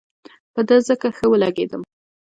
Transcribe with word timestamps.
په 0.53 0.61
ده 0.67 0.75
ځکه 0.87 1.07
ښه 1.17 1.25
ولګېدم. 1.31 1.81